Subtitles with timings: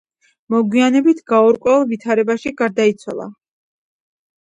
[0.55, 3.33] მოგვიანებით გაურკვეველ ვითარებაში გარდაიცვალა.